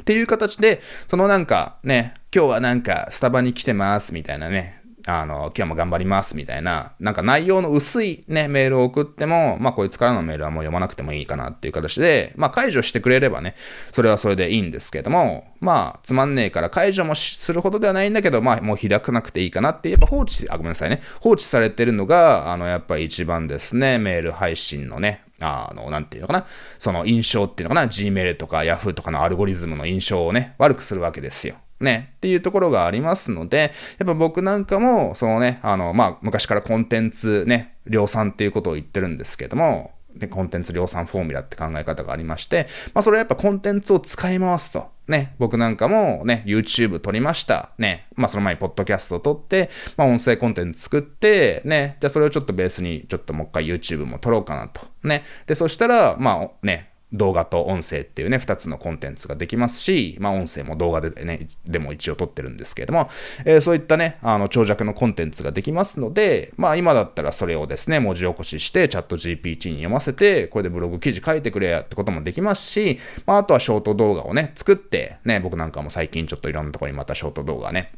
[0.00, 13.56] っていう形で、そのなんかね、今日はなんかスタバに来てますみたいなね、あの、今日も頑張りますみたいな、なんか内容の薄いね、メールを送っても、まあこいつからのメールはもう読まなくてもいいかなっていう形で、まあ解除してくれればね、
[13.92, 26.46] それはそれでいいんですけども、まあつまんねえから解除もするほどではないんだけど、まあもう開かなくていいかなって、やっぱ放置、あ、ごめんなさいね、放置されてるのが、あの、やっぱり一番ですね、メール配信のね、あの、なんていうのかな、
[26.78, 31.56] その印象っていうのかな、Gmail とか Yahoo とかのアルゴリズムの印象をね、悪くするわけですよ。
[31.82, 44.90] ね、っていうところがありますので、やっぱ僕なんかも、そのね、あの、まあ、昔からコンテンツね、量産っていうことを言ってるんですけども、で、コンテンツ量産フォーミュラって考え方がありまして、まあそれはやっぱコンテンツを使い回すと。
[45.08, 47.70] ね、僕なんかもね、YouTube 撮りました。
[47.78, 54.82] ね、まあその前にポッドキャスト撮って、まあ音声コンテンツ作って、ね、じゃあそれをちょっとベースにちょっともう一回 YouTube も撮ろうかなと。
[55.02, 63.10] ね、で、そしたら、まあね、動画と音声っていうね、二つのコンテンツができますし、まあ音声も動画でね、でも一応撮ってるんですけれども、
[63.44, 77.92] えー、そういったね、あの、長尺のコンテンツができますので、まあ今だったらそれをですね、文字起こししてチャット GPT に読ませて、これでブログ記事書いてくれやってこともできますし、まああとはショート動画をね、作って、ね、僕なんかも最近ちょっといろんなところにまたショート動画ね、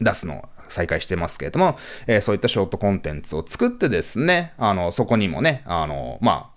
[0.00, 6.55] 出すのを再開してますけれども、えー、そういったショートコンテンツを作ってですね、あの、そこにもね、あの、まあ、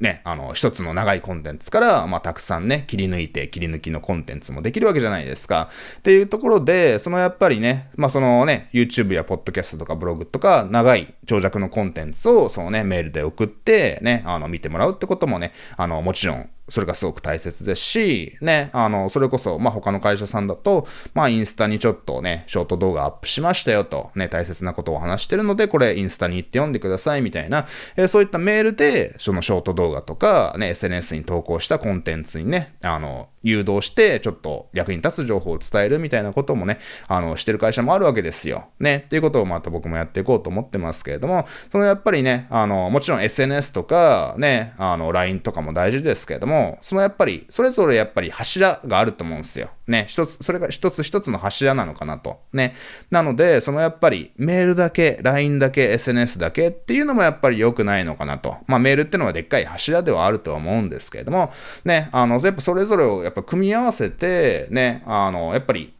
[0.00, 5.70] ね、あの、一つの長いコンテンツから、まあ、たくさんね、切り抜いて、切り抜きのコンテンツもできるわけじゃないですか。
[5.98, 38.66] っていうところで、そのやっぱりね、まあ、そのね、YouTube や Podcast とかブログとか、長い長尺のコンテンツを、そのね、メールで送って、ね、あの、見てもらうってこともね、あの、もちろん、それがすごく大切ですし、ね、あの、それこそ、まあ、他の会社さんだと、まあ、インスタにちょっとね、ショート動画アップしましたよと、ね、大切なことを話してるので、これインスタに行って読んでくださいみたいな、えー、そういったメールで、そのショート動画とか、ね、SNS に投稿したコンテンツにね、あの、誘導して、ちょっと役に立つ情報を伝えるみたいなこともね、あの、してる会社もあるわけですよ。
[38.80, 49.70] ね、っていうことをまた僕もやっていこうと思ってますけれども、そのやっぱりね、あの、もちろん SNS とか、ね、あの、LINE とかも大事ですけれども、そのやっぱり、それぞれやっぱり柱があると思うんですよ。
[49.86, 52.40] ね、一つ、それが一つ一つの柱なのかなと。
[52.52, 52.74] ね。
[53.10, 58.56] なので、そのやっぱりメールだけ、LINE だけ、SNS だけっていうのもやっぱり良くないのかなと。
[58.66, 61.52] まあメールってのはでっかい柱ではあるとは思うんですけれども、
[61.84, 65.95] ね、あの、やっぱそれぞれをやっぱ組み合わせて、ね、あの、やっぱり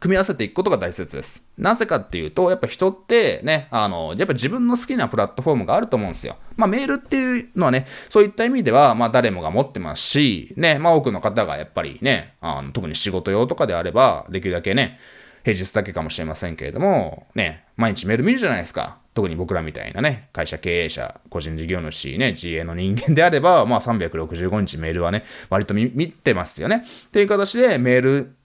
[0.00, 1.42] 組み合わせていくことが大切です。
[1.56, 6.36] なぜかっていうと、やっぱ人ってね、あの、やっぱ自分の好きなプラットフォームがあると思うんですよ。
[6.56, 14.98] まあメールっていうのはね、そういった意味では、まあ誰もが持ってますし、ね、まあ多くの方がやっぱりね、あの特に仕事用とかであれば、できるだけね、
[15.44, 18.98] 平日だけかもしれませんけれども、ね、毎日メール見るじゃないですか。
[19.14, 26.84] 特に僕らみたいなね、会社経営者、個人事業主、ね、自営の人間であれば、まあ365日メールはね、割と見てますよね。
[27.06, 28.36] っていう形でメール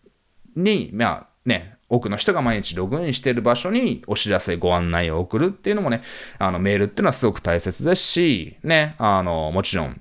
[0.55, 6.01] に、まあね、多くの人が毎日ログインしている場所にお知らせ、ご案内を送るっていうのもね、
[6.37, 9.99] あの、メールっていうのはすごく大切ですし、ね、あの、もちろん、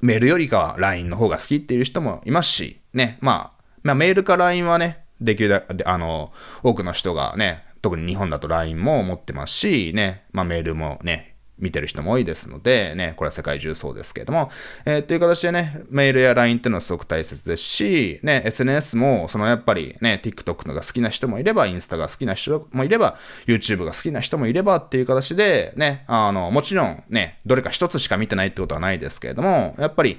[0.00, 11.31] メールよりかは LINE の方が好きっていう人もいますし、ね、まあ、まあ、メールか LINE はね、できるだけ、あの、多くの人がね、特に日本だと LINE も持ってますし、ね、まあメールもね、
[11.62, 14.50] 見てる人も多いですので、ね、これは世界中そうですけれども、
[14.84, 30.18] えー、っていう形でね、メールや LINE っていうのはすごく大切ですし、ね、SNS も、そのやっぱりね、TikTok のが好きな人もいれば、インスタが好きな人もいれば、YouTube が好きな人もいればっていう形で、ね、あの、もちろんね、どれか一つしか見てないってことはないですけれども、やっぱり、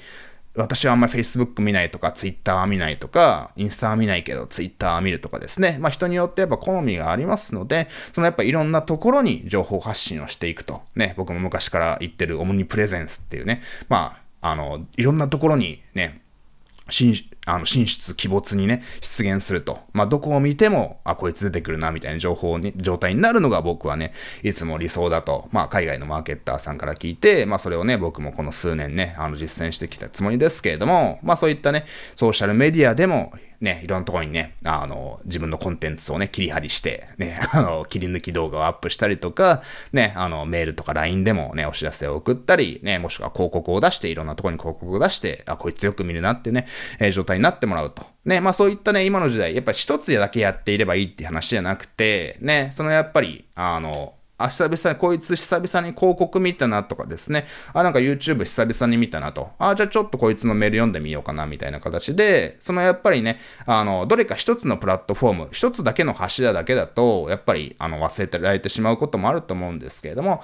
[0.56, 5.78] 私はあんまり Facebook 見ないとか、Twitter は見ないとか、インスタは見ないけど、Twitter は見るとかですね。
[5.80, 10.82] まあ人によってやっぱ好みがありますので、そのやっぱいろんなところに情報発信をしていくと。
[10.96, 16.23] ね、僕も昔から言ってるオムニプレゼンスっていうね、まあ、あの、いろんなところにね、
[16.90, 17.16] 進
[17.46, 19.80] あの進出、鬼没にね、出現すると。
[19.92, 46.68] まあ、どこを見ても、あ、こいつ出てくるな、みたいな情報に、状態になるのが僕はね、いつも理想だと、まあ、海外のマーケッターさんから聞いて、まあ、それをね、僕もこの数年ね、あの、実践してきたつもりですけれども、まあ、そういったね、ソーシャルメディアでも、ね、いろんなところにね、あの、自分のコンテンツをね、切り張りして、ね、 あの、切り抜き動画をアップしたりとか、ね、あの、メールとか LINE でもね、お知らせを送ったり、ね、もしくは広告を出して、いろんなところに広告を出して、あ、こいつよく見るなってね、
[47.00, 48.06] えー、状態になってもらうと。
[48.26, 57.46] ね、まあそういったね、今の時代、やっぱり一つだけやっていればいいって話じゃなくて、ね、そのやっぱり、あの、あ、久々に、こいつ久々に広告見たなとかですね。
[57.74, 59.52] あ、なんか YouTube 久々に見たなと。
[59.60, 70.42] あ、じゃあちょっとこいつのメール読んでみようかなみたいな形で、そのやっぱりね、あの、どれか一つのプラットフォーム、一つだけの柱だけだと、やっぱり、あの、忘れてられてしまうこともあると思うんですけれども、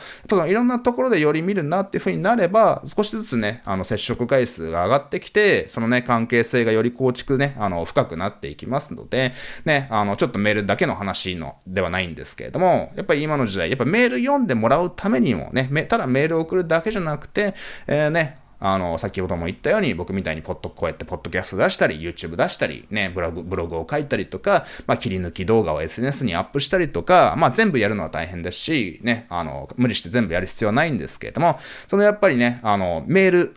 [0.47, 9.33] いろんなところでより見るなっていう風になれば、少しずつね、あの、接触回数が上がってきて、そのね、関係性がより構築ね、あの、深くなっていきますので、
[9.65, 17.55] ね、あの、ちょっとメールだけの話のではないんですけれども、やっぱり今の時代、ぱメール読んでもらうためにもね、ただメール送るだけじゃなくて、
[17.87, 33.55] えー、ね、あの、先ほども言ったように、僕みたいにポッド、こうやってポッドキャスト出したり、YouTube 出したり、ね、ブログ、ブログを書いたりとか、まあ、切り抜き動画を SNS にアップしたりとか、まあ、全部やるのは大変ですし、ね、あの、無理して全部やる必要はないんですけれども、そのやっぱりね、あの、メール、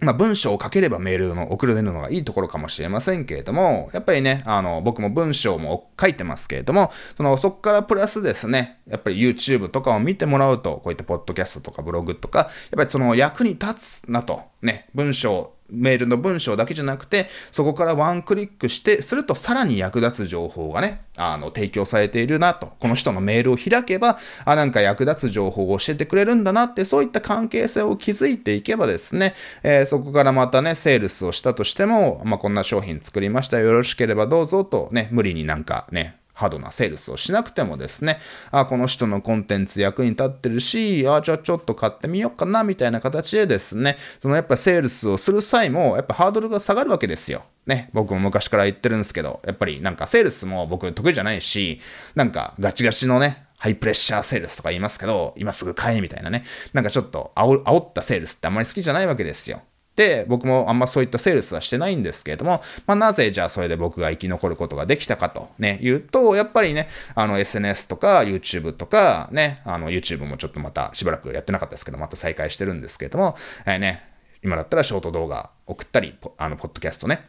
[0.00, 22.72] まあ、文章を書ければメールの送れるのがいいところかもしれませんけれども、やっぱりね、あの、僕も文章も書いてますけれども、その、そこからプラスですね、やっぱり YouTube とかを見てもらうと、こういったポッドキャストとかブログとか、やっぱりその役に立つなと、ね、文章、メールの文章だけじゃなくて、そこからワンクリックして、するとさらに役立つ情報がね、あの、提供されているなと。
[22.78, 33.58] この人のメールを開けば、あ、なんか役立つ情報を教えてくれるんだなって、そういった関係性を築いていけばですね、えー、そこからまたね、セールスをしたとしても、まあ、こんな商品作りました。
[33.58, 38.20] よろしければどうぞとね、無理になんかね、ハードなセールスをしなくてもですね、
[38.52, 47.42] あ、この人のコンテンツ役に立ってるし、あ、じゃあちょっと買ってみようかな、みたいな形でですね、そのやっぱセールスをする際も、やっぱハードルが下がるわけですよ。
[47.66, 51.80] ね、僕も昔から言ってるんですけど、やっぱりなんかセールスも僕得意じゃないし、
[52.14, 56.44] なんかガチガチのね、ハイプレッシャーセールスとか言いますけど、今すぐ買えみたいなね。
[56.72, 59.62] なんかちょっと煽煽ったセールスってあんまり好きじゃないわけですよ。
[59.98, 74.04] で、僕もあんまそういったセールスはしてないんですけれども、まあ、なぜじゃあそれで僕が生き残ることができたかとね、言うと、やっぱりね、あの SNS とか YouTube とかね、あの YouTube もちょっとまたしばらくやってなかったですけど、また再開してるんですけれども、えー、ね、
[74.44, 77.28] 今だったらショート動画送ったり、あの、ポッドキャストね、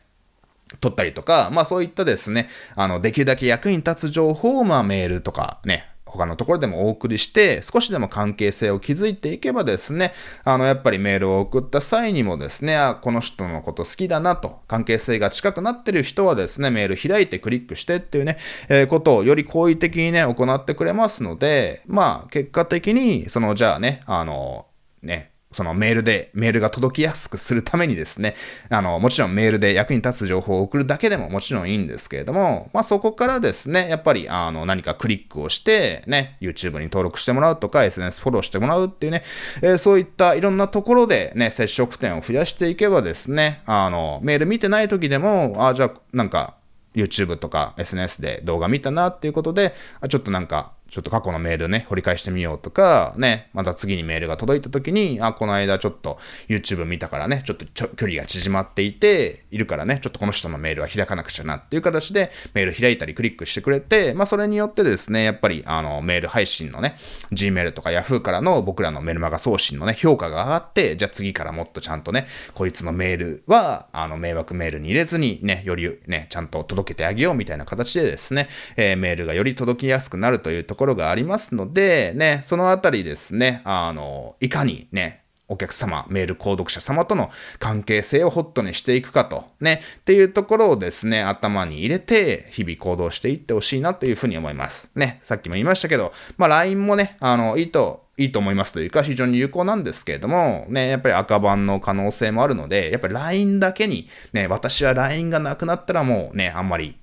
[0.79, 24.67] 撮ったりとか、まあそういったですね、あの、できるだけ役に立つ情報を、まあメールとかね、他のところでもお送りして、少しでも関係性を築いていけばですね、あの、やっぱりメールを送った際にもですね、あ、この人のこと好きだなと、関係性が近くなってる人はですね、メール開いてクリックしてっていうね、えー、ことをより好意的にね、行ってくれますので、まあ、結果的に、その、じゃあね、あの、
[25.01, 28.35] ね、そのメールで、メールが届きやすくするためにですね、
[28.69, 39.23] あの、もちろんメールで役に立つ情報を送るだけでももちろんいいんですけれども、まあそこからですね、やっぱり、あの、何かクリックをして、ね、YouTube に登録してもらうとか、SNS フォローしてもらうっていうね、
[39.63, 46.59] えー、そういったいろんなところでね、接触点を増やしていけばですね、あの、メール見てない時でも、あ、じゃあ、なんか、
[46.95, 66.95] YouTube とか SNS で動画見たなっていうことで、あちょっとなんか、ちょっと過去のメールね、掘り返してみようとか、ね、また次にメールが届いた時に、あ、この間ちょっと YouTube 見たからね、ちょっと距離が縮まっていて、いるからね、ちょっとこの人のメールは開かなくちゃなっていう形で、メール開いたりクリックしてくれて、まあそれによってですね、やっぱりあの、メール配信のね、
[67.31, 94.89] Gmail とか Yahoo からの僕らのメルマガ送信のね、評価が上がって、じゃあ次からもっとちゃんとね、こいつのメールは、あの、迷惑メールに入れずにね、よりね、ちゃんと届けてあげようみたいな形でですね、えー、メールがより届きやすくなるというところがありますので、ね、そのあたりですね、あの、いかにね、お客様、メール購読者様との関係性をホットにしていくかと、ね、っていうところをですね、頭に入れて、日々行動していってほしいなというふうに思います。
[94.95, 106.95] ね、さっきも言いましたけど、まあ LINE もね、あの、いいと、いいと思いますというか、非常に有効なんですけれども、ね、やっぱり赤番の可能性もあるので、やっぱり LINE だけに、ね、私は LINE がなくなったらもうね、あんまり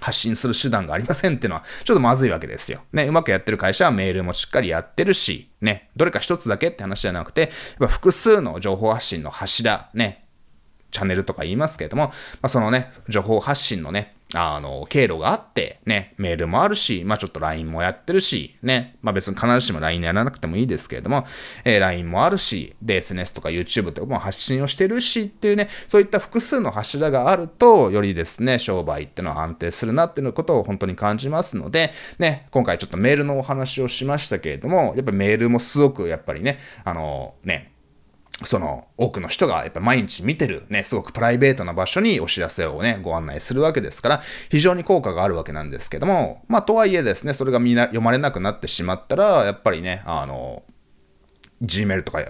[0.00, 2.82] 発信する手段がありませんっていうのは、ちょっとまずいわけですよ。
[2.92, 10.26] ね、うまくやってる会社はメールもしっかりやってるし、ね、どれか一つだけって話じゃなくて、やっぱ複数の情報発信の柱、ね、
[10.90, 21.26] チャンネルとか言いますけれども、まあ、そのね、情報発信のね、あの、経路があって、ね、メールもあるし、まあちょっと LINE もやってるし、ね、まあ別に必ずしも LINE やらなくてもいいですけれども、
[21.64, 37.72] えー、LINE もあるし、で、SNS とか YouTube とかも発信をしてるしっていうね、そういった複数の柱があると、よりですね、商売ってのは安定するなっていうことを本当に感じますので、ね、今回ちょっとメールのお話をしましたけれども、やっぱメールもすごくやっぱりね、あの、ね、
[38.44, 50.62] その多くの人がやっぱ毎日見てるね、すごくプライベートな場所にお知らせをね、ご案内するわけですから、非常に効果があるわけなんですけども、まあとはいえですね、それがみんな読まれなくなってしまったら、やっぱりね、あの、
[51.62, 52.20] Gmail とか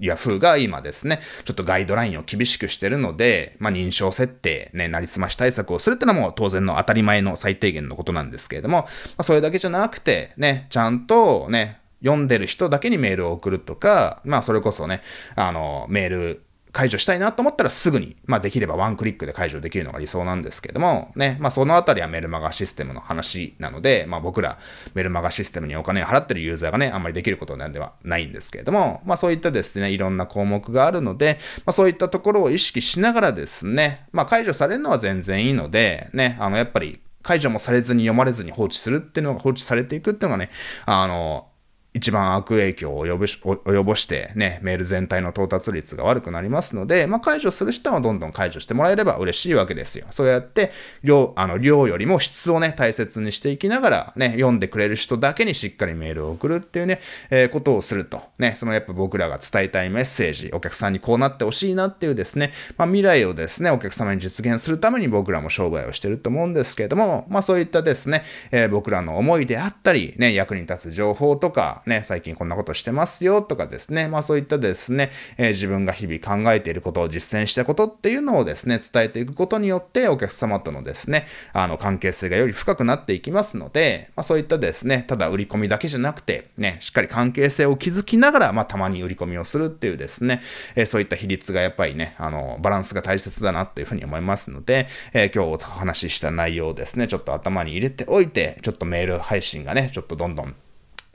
[0.00, 8.86] Yahoo が今ですね、ちょっとガイドラインを厳しくしてるので、まあ認証設定、ね、なりすまし対策をするってのはもう当然の当たり前の最低限のことなんですけれども、ま
[9.18, 15.02] あそれだけじゃなくて、ね、ちゃんとね、読んでる人だけにメールを送るとか、まあそれこそね、
[15.34, 24.58] あの、メール解除したいなと思ったらすぐに、まあできればワンクリックで解除できるのが理想なんですけども、ね、まあそのあたりはメルマガシステムの話なので、まあ僕ら
[24.92, 40.50] メルマガシステムにお金を払ってるユーザーがね、あんまりできることなんではないんですけれども、まあそういったですね、いろんな項目があるので、まあそういったところを意識しながらですね、まあ解除されるのは全然いいので、ね、あのやっぱり解除もされずに読まれずに放置するっていうのが放置されていくっていうのがね、
[40.84, 41.48] あの、
[41.96, 50.06] 一番悪影響を及ぼし及ぼしてね、メール全体の到達率が悪くなりますので、まあ、解除する人はどんどん解除してもらえれば嬉しいわけですよ。
[50.10, 50.72] そうやって、
[51.02, 58.20] 量、あの、量よりも質をね、大切にしていきながら、ね、読んでくれる人だけにしっかりメールを送るっていうね、えー、ことをすると。
[58.38, 90.42] ね、そのやっぱ僕らが伝えたいメッセージ、お客さんにこうなってほしいなっていうですね、まあ、未来をですね、お客様に実現するために僕らも商売をしてると思うんですけれども、まあ、そういったですね、えー、僕らの思いであったり、ね、役に立つ情報とか、ね、最近こんなことしてますよとかですね、まあそういったですね、えー、自分が日々考えていることを実践したことっていうのをですね、伝えていくことによってお客様とのですね、あの関係性がより深くなっていきますので、まあそういったですね、ただ売り込みだけじゃなくて、ね、しっかり関係性を築きながら、まあたまに売り込みをするっていうですね、
[90.74, 100.54] えー、そういった比率がやっぱりね、あの、バランスが大切だなっていうふうに思いますので、えー、今日お話しした内容をですね、ちょっと頭に入れておいて、ちょっとメール配信がね、ちょっとどんどん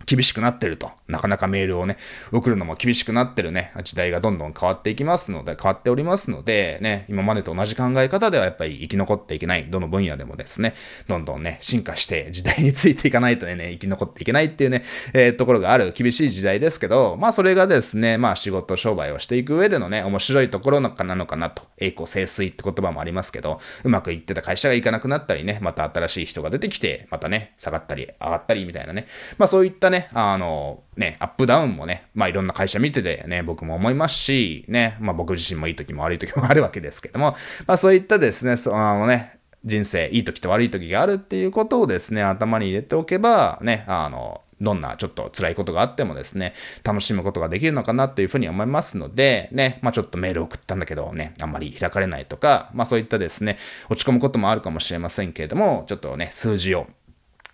[0.05, 0.91] 厳しくなってると。
[1.07, 1.97] なかなかメールをね、
[2.31, 10.73] 送るのも厳しくなってるね、時代がどんどん変わっていきますので、変わっておりますので、ね、今までと同じ考え方ではやっぱり生き残っていけない、どの分野でもですね、
[11.07, 14.83] どんどんね、進化して時代についていかないとね、生き残っていけないっていうね、
[15.13, 15.91] えー、ところがある。
[15.93, 37.35] 厳しい時代ですけど、まあそれがですね、まあ仕事、商売をしていく上でのね、面白いところなのかなと、栄光清水って言葉もありますけど、うまくいってた会社がいかなくなったりね、また新しい人が出てきて、またね、下がったり上がったりみたいなね、まあそういったね、あの、ね、アップダウンもね、まあいろんな会社見ててね、僕も思いますし、ね、まあ僕自身もいい時も悪い時もあるわけですけども、
[37.67, 53.57] まあそういったですね、そのね、人生、いい時と悪い時があるっていうことをですね、頭に入れておけば、ね、あの、どんなちょっと辛いことがあってもですね、楽しむことができるのかなっていうふうに思いますので、ね、まあちょっとメール送ったんだけどね、あんまり開かれないとか、まあそういったですね、
[53.89, 56.87] 落ち込むこともあるかもしれませんけれども、ちょっとね、数字を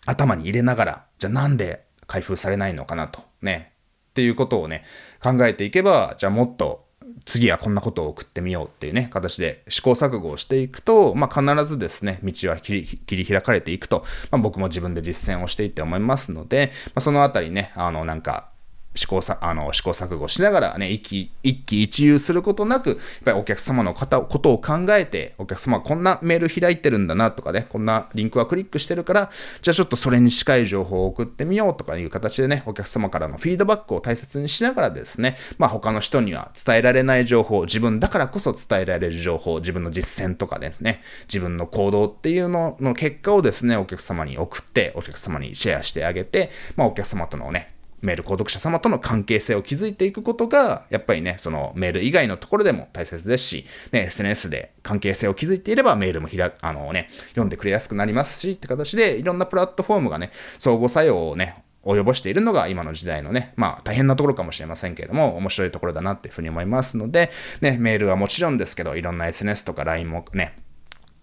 [0.05, 3.73] 頭に入れながら、じゃあなんで開封されないのかなと、ね。
[4.09, 4.83] っていうことをね、
[5.21, 6.87] 考えていけば、じゃあもっと
[7.25, 18.49] 次はこんなことを送ってみようっていうね、形で試行錯誤をしていくと、まあ、必ずですね、道は切り開かれていくと、まあ、僕も自分で実践をしていって思いますので、まあ、そのあたりね、あの、なんか、
[18.97, 29.31] 試行さ、あの、試行錯誤しながらね、一気、一喜一憂することなく、やっぱりお客様の方、ことを考えて、お客様はこんなメール開いてるんだなとかね、こんなリンクはクリックしてるから、
[29.61, 67.31] じゃあちょっとそれに近い情報を送ってみようとかいう形でね、お客様からのフィードバックを大切にしながらですね、まあ他の人には伝えられない情報、自分だからこそ伝えられる情報、自分の実践とかですね、自分の行動っていうのの結果をですね、お客様に送って、お客様にシェアしてあげて、まあお客様とのね、メール購読者様との関係性を築いていくことが、やっぱりね、そのメール以外のところでも大切ですし、ね、SNS で関係性を築いていればメールも開あのね、読んでくれやすくなりますし、って形で、いろんなプラットフォームがね、相互作用をね、及ぼしているのが今の時代のね、まあ大変なところかもしれませんけれども、面白いところだなっていうふうに思いますので、
[67.61, 70.53] ね、メールはもちろんですけど、いろんな SNS とか LINE もね、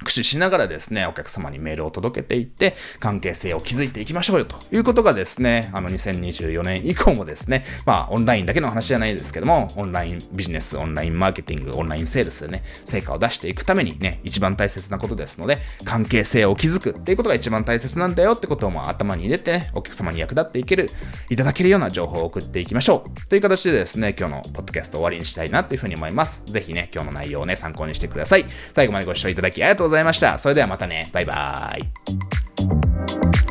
[0.04, 20.90] 駆使しながらですね、お客様にメールを届けていって、関係性を築いていきましょうよということがですね、あの2024年以降もですね、まあオンラインだけの話じゃないですけども、オンラインビジネス、オンラインマーケティング、オンラインセールスでね、成果を出していくためにね、一番大切なことですので、関係性を築くっていうことが一番大切なんだよってことをも頭に入れてね、お客様に役立っていける、
[21.30, 23.28] いただけるような情報を送っていきましょう。
[23.28, 26.42] という形でですね、今日のポッドキャスト終わりにしたいなっていうふうに思います。
[26.46, 28.44] ぜひね、今日の内容をね、参考にしてください。
[28.74, 30.38] 最後までご視聴いただきありがとうございました。
[30.38, 31.08] それではまたね。
[31.12, 31.80] バイバー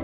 [0.00, 0.03] イ。